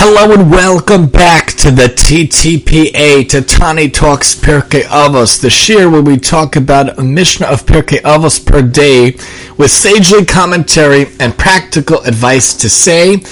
[0.00, 6.00] Hello and welcome back to the TTPA, to Tani Talks Pirkei Avos, the shiur where
[6.00, 9.16] we talk about a Mishnah of Pirkei Avos per day
[9.58, 13.24] with sagely commentary and practical advice to say.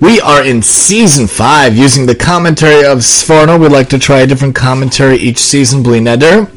[0.00, 3.60] We are in season five using the commentary of Sforno.
[3.60, 6.50] We'd like to try a different commentary each season, Bli Neder.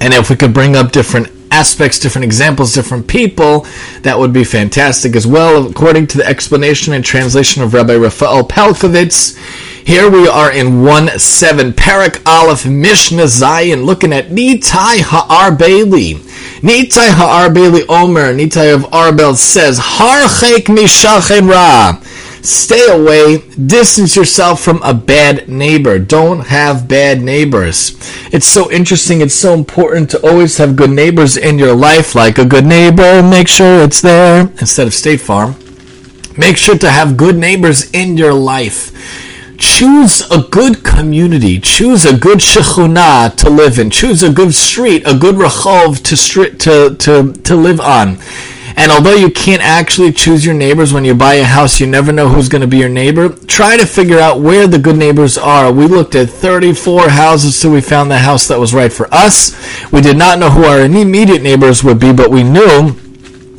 [0.00, 3.66] And if we could bring up different aspects, different examples, different people,
[4.02, 5.66] that would be fantastic as well.
[5.70, 9.36] According to the explanation and translation of Rabbi Rafael Pelcovitz,
[9.86, 16.14] here we are in 1 7, Perek Aleph Mishnah Zayin, looking at Nitai HaArbeli.
[16.60, 22.00] Nitai HaArbeli Omer, Nitai of Arbel says, Harchek Mishachen Ra.
[22.44, 25.98] Stay away, distance yourself from a bad neighbor.
[25.98, 27.96] Don't have bad neighbors.
[28.34, 32.36] It's so interesting, it's so important to always have good neighbors in your life, like
[32.36, 35.56] a good neighbor, make sure it's there, instead of State Farm.
[36.36, 38.92] Make sure to have good neighbors in your life.
[39.56, 41.58] Choose a good community.
[41.60, 43.88] Choose a good shechuna to live in.
[43.88, 48.18] Choose a good street, a good rachov to, to, to, to live on
[48.76, 52.12] and although you can't actually choose your neighbors when you buy a house, you never
[52.12, 53.28] know who's going to be your neighbor.
[53.28, 55.72] Try to figure out where the good neighbors are.
[55.72, 59.54] We looked at 34 houses till we found the house that was right for us.
[59.92, 62.96] We did not know who our immediate neighbors would be, but we knew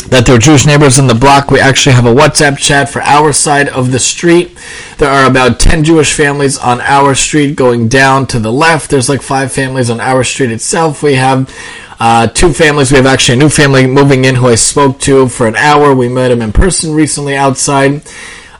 [0.10, 1.50] that were Jewish neighbors in the block.
[1.50, 4.58] We actually have a WhatsApp chat for our side of the street.
[4.98, 8.92] There are about 10 Jewish families on our street going down to the left.
[8.92, 11.02] There's like five families on our street itself.
[11.02, 11.54] We have
[12.00, 12.92] uh, two families.
[12.92, 15.96] We have actually a new family moving in who I spoke to for an hour.
[15.96, 18.02] We met him in person recently outside.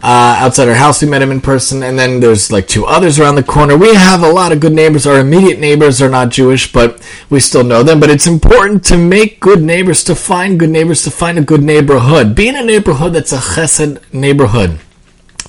[0.08, 3.20] Uh, outside our house, we met him in person, and then there's like two others
[3.20, 3.76] around the corner.
[3.76, 5.08] We have a lot of good neighbors.
[5.08, 7.02] Our immediate neighbors are not Jewish, but
[7.32, 8.00] we still know them.
[8.00, 11.64] But it's important to make good neighbors, to find good neighbors, to find a good
[11.64, 12.36] neighborhood.
[12.36, 14.80] Be in a neighborhood that's a chesed neighborhood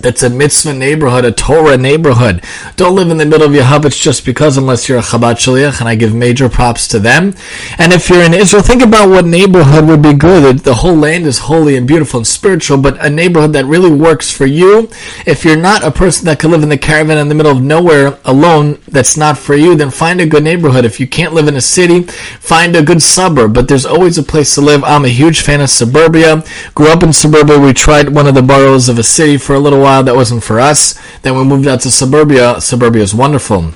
[0.01, 2.45] that's a mitzvah neighborhood, a Torah neighborhood.
[2.77, 5.81] Don't live in the middle of your Yehupitz just because, unless you're a Chabad Shaliach,
[5.81, 7.35] and I give major props to them.
[7.79, 10.61] And if you're in Israel, think about what neighborhood would be good.
[10.61, 14.31] The whole land is holy and beautiful and spiritual, but a neighborhood that really works
[14.31, 14.91] for you.
[15.27, 17.63] If you're not a person that can live in the caravan in the middle of
[17.63, 20.85] nowhere alone, that's not for you, then find a good neighborhood.
[20.85, 24.23] If you can't live in a city, find a good suburb, but there's always a
[24.23, 24.85] place to live.
[24.85, 26.45] I'm a huge fan of suburbia.
[26.75, 27.59] Grew up in suburbia.
[27.59, 30.17] We tried one of the boroughs of a city for a little while while that
[30.17, 30.99] wasn't for us.
[31.23, 32.61] Then we moved out to suburbia.
[32.61, 33.73] Suburbia is wonderful.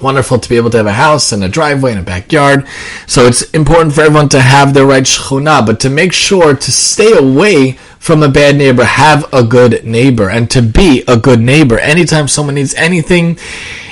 [0.00, 2.64] Wonderful to be able to have a house and a driveway and a backyard.
[3.08, 6.72] So it's important for everyone to have the right shchuna, but to make sure to
[6.72, 11.38] stay away from a bad neighbor, have a good neighbor, and to be a good
[11.38, 11.78] neighbor.
[11.78, 13.38] Anytime someone needs anything,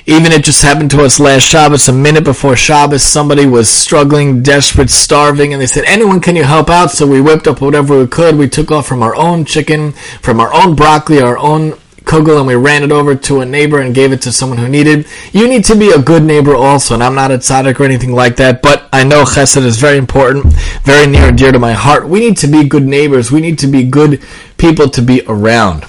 [0.05, 4.43] even it just happened to us last Shabbos, a minute before Shabbos, somebody was struggling,
[4.43, 6.91] desperate, starving, and they said, anyone, can you help out?
[6.91, 8.35] So we whipped up whatever we could.
[8.35, 11.79] We took off from our own chicken, from our own broccoli, our own
[12.11, 14.69] kugel, and we ran it over to a neighbor and gave it to someone who
[14.69, 15.07] needed.
[15.33, 18.13] You need to be a good neighbor also, and I'm not a tzaddik or anything
[18.13, 21.73] like that, but I know chesed is very important, very near and dear to my
[21.73, 22.09] heart.
[22.09, 23.31] We need to be good neighbors.
[23.31, 24.23] We need to be good
[24.57, 25.87] people to be around.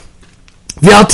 [0.79, 1.13] Do not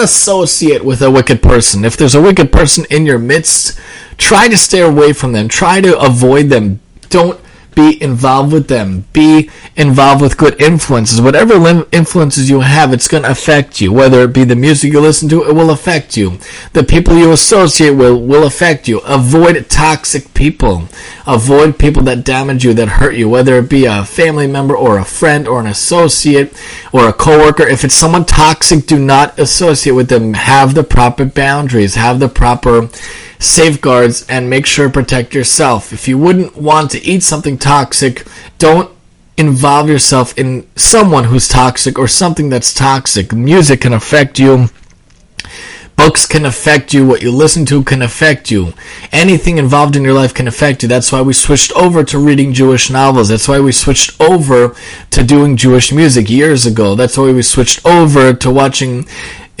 [0.00, 1.84] associate with a wicked person.
[1.84, 3.78] If there's a wicked person in your midst,
[4.18, 5.48] try to stay away from them.
[5.48, 6.80] Try to avoid them.
[7.08, 7.40] Don't
[7.74, 9.04] be involved with them.
[9.12, 11.20] Be involved with good influences.
[11.20, 13.92] Whatever influences you have, it's going to affect you.
[13.92, 16.38] Whether it be the music you listen to, it will affect you.
[16.72, 18.98] The people you associate with will affect you.
[19.00, 20.88] Avoid toxic people.
[21.26, 24.98] Avoid people that damage you, that hurt you, whether it be a family member or
[24.98, 26.52] a friend or an associate
[26.92, 27.66] or a coworker.
[27.66, 30.34] If it's someone toxic, do not associate with them.
[30.34, 31.94] Have the proper boundaries.
[31.94, 32.88] Have the proper
[33.42, 35.92] safeguards and make sure to protect yourself.
[35.92, 38.26] If you wouldn't want to eat something toxic,
[38.58, 38.90] don't
[39.36, 43.32] involve yourself in someone who's toxic or something that's toxic.
[43.32, 44.68] Music can affect you.
[45.96, 47.06] Books can affect you.
[47.06, 48.72] What you listen to can affect you.
[49.12, 50.88] Anything involved in your life can affect you.
[50.88, 53.28] That's why we switched over to reading Jewish novels.
[53.28, 54.74] That's why we switched over
[55.10, 56.94] to doing Jewish music years ago.
[56.94, 59.06] That's why we switched over to watching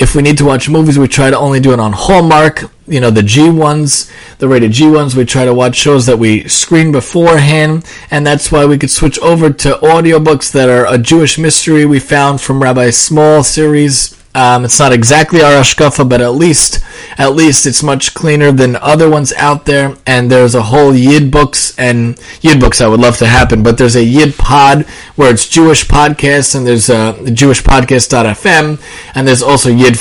[0.02, 2.64] if we need to watch movies, we try to only do it on Hallmark.
[2.88, 6.18] You know, the G ones, the rated G ones, we try to watch shows that
[6.18, 7.86] we screen beforehand.
[8.10, 12.00] And that's why we could switch over to audiobooks that are a Jewish mystery we
[12.00, 16.82] found from Rabbi Small series um, it's not exactly our Ashkafa, but at least,
[17.18, 19.96] at least it's much cleaner than other ones out there.
[20.06, 23.76] And there's a whole Yid books and Yid books I would love to happen, but
[23.76, 24.86] there's a Yid pod
[25.16, 28.80] where it's Jewish podcasts and there's a JewishPodcast.fm
[29.14, 29.96] and there's also Yid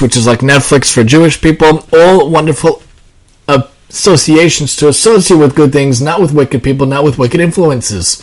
[0.00, 1.84] which is like Netflix for Jewish people.
[1.92, 2.82] All wonderful
[3.88, 8.22] associations to associate with good things, not with wicked people, not with wicked influences.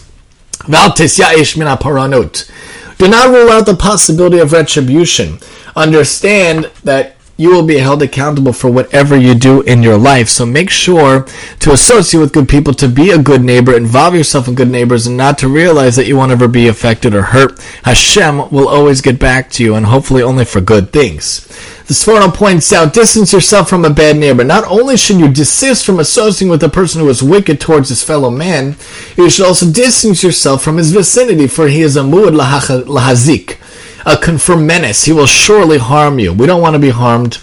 [0.68, 2.50] Val paranut.
[2.98, 5.40] Do not rule out the possibility of retribution.
[5.76, 10.30] Understand that you will be held accountable for whatever you do in your life.
[10.30, 11.26] So make sure
[11.60, 15.08] to associate with good people, to be a good neighbor, involve yourself in good neighbors,
[15.08, 17.60] and not to realize that you won't ever be affected or hurt.
[17.84, 21.48] Hashem will always get back to you, and hopefully only for good things.
[21.88, 24.44] The Sforno points out, distance yourself from a bad neighbor.
[24.44, 28.04] Not only should you desist from associating with a person who is wicked towards his
[28.04, 28.76] fellow man,
[29.18, 33.58] you should also distance yourself from his vicinity, for he is a muad lahazik
[34.06, 35.06] a confirmed menace.
[35.06, 36.34] He will surely harm you.
[36.34, 37.40] We don't want to be harmed.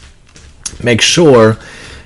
[0.83, 1.59] Make sure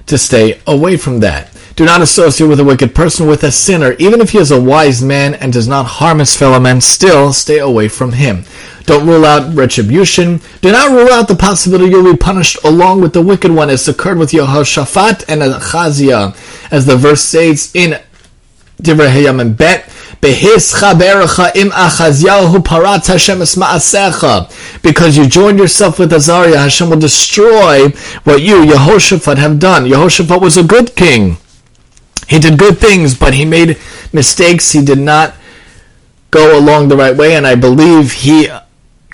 [0.07, 1.51] to stay away from that.
[1.77, 4.61] Do not associate with a wicked person, with a sinner, even if he is a
[4.61, 8.45] wise man and does not harm his fellow men, still stay away from him.
[8.85, 10.41] Don't rule out retribution.
[10.61, 13.89] Do not rule out the possibility you'll be punished along with the wicked one, as
[13.89, 16.35] occurred with Yehoshaphat and Achaziah,
[16.71, 17.99] as the verse says in
[18.81, 19.91] Divrei Hayamim Bet.
[24.83, 27.91] Because you joined yourself with Achaziah, Hashem will destroy
[28.25, 29.85] what you, Yehoshaphat, have done.
[29.85, 31.37] Yehoshaphat was a good king.
[32.27, 33.79] He did good things, but he made
[34.15, 34.73] mistakes.
[34.73, 35.35] He did not
[36.31, 38.49] go along the right way, and I believe he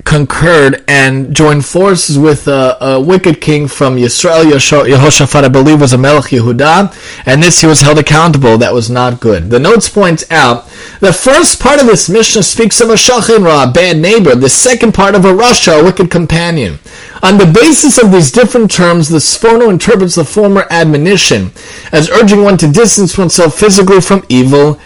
[0.05, 5.93] concurred and joined forces with a, a wicked king from Yisrael, Yehoshaphat, I believe, was
[5.93, 8.58] a Melech Yehuda, and this he was held accountable.
[8.58, 9.50] That was not good.
[9.50, 10.67] The notes point out
[11.00, 14.35] the first part of this Mishnah speaks of a Shachin Ra, a bad neighbor.
[14.35, 16.79] The second part of a Rasha, a wicked companion.
[17.23, 21.52] On the basis of these different terms, the Sforno interprets the former admonition
[21.93, 24.81] as urging one to distance oneself physically from evil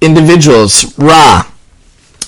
[0.00, 0.96] individuals.
[0.98, 1.50] Ra,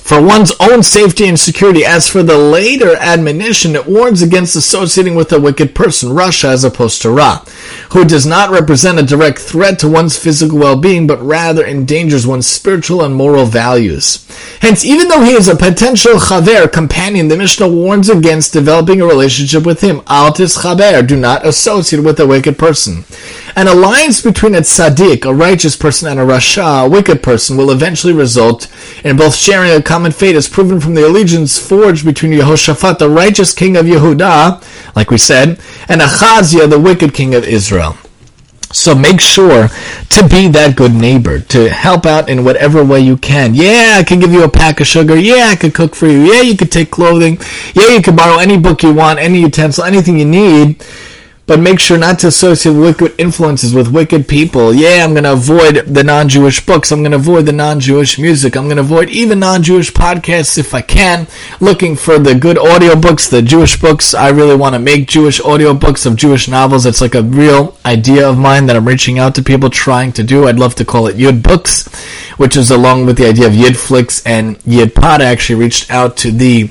[0.06, 1.84] for one's own safety and security.
[1.84, 6.62] As for the later admonition, it warns against associating with a wicked person, rasha as
[6.62, 7.44] opposed to Ra,
[7.90, 12.46] who does not represent a direct threat to one's physical well-being, but rather endangers one's
[12.46, 14.24] spiritual and moral values.
[14.60, 19.06] Hence, even though he is a potential chaver, companion, the Mishnah warns against developing a
[19.06, 20.02] relationship with him.
[20.06, 23.04] Al tischaber, do not associate with a wicked person.
[23.54, 27.70] An alliance between a tzaddik, a righteous person, and a rasha, a wicked person, will
[27.70, 28.68] eventually result
[29.04, 33.10] in both sharing a common fate, as proven from the allegiance forged between Yehoshaphat, the
[33.10, 37.96] righteous king of Yehuda, like we said, and Achaziah, the wicked king of Israel.
[38.72, 43.16] So make sure to be that good neighbor, to help out in whatever way you
[43.16, 43.54] can.
[43.54, 45.16] Yeah, I can give you a pack of sugar.
[45.16, 46.20] Yeah, I could cook for you.
[46.24, 47.38] Yeah, you could take clothing.
[47.74, 50.82] Yeah, you can borrow any book you want, any utensil, anything you need
[51.46, 54.74] but make sure not to associate wicked influences with wicked people.
[54.74, 56.90] Yeah, I'm going to avoid the non-Jewish books.
[56.90, 58.56] I'm going to avoid the non-Jewish music.
[58.56, 61.28] I'm going to avoid even non-Jewish podcasts if I can.
[61.60, 64.12] Looking for the good audiobooks, the Jewish books.
[64.12, 66.84] I really want to make Jewish audiobooks of Jewish novels.
[66.84, 70.24] It's like a real idea of mine that I'm reaching out to people trying to
[70.24, 70.48] do.
[70.48, 71.86] I'd love to call it Yud Books,
[72.38, 75.20] which is along with the idea of Yidflix and Yidpod.
[75.20, 76.70] I actually reached out to the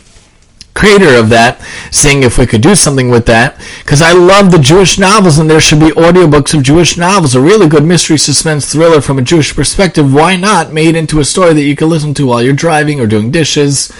[0.75, 3.59] creator of that, seeing if we could do something with that.
[3.79, 7.33] Because I love the Jewish novels, and there should be audiobooks of Jewish novels.
[7.33, 10.13] A really good mystery suspense thriller from a Jewish perspective.
[10.13, 13.07] Why not made into a story that you can listen to while you're driving or
[13.07, 13.91] doing dishes?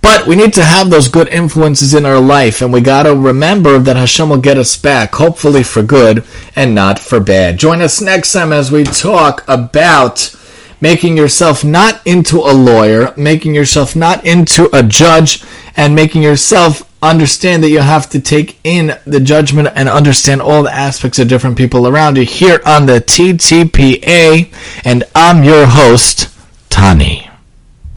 [0.00, 3.14] But we need to have those good influences in our life, and we got to
[3.14, 7.58] remember that Hashem will get us back, hopefully for good and not for bad.
[7.58, 10.34] Join us next time as we talk about
[10.80, 15.42] making yourself not into a lawyer, making yourself not into a judge,
[15.76, 20.62] and making yourself understand that you have to take in the judgment and understand all
[20.62, 24.52] the aspects of different people around you here on the TTPA.
[24.84, 26.28] And I'm your host,
[26.68, 27.27] Tani.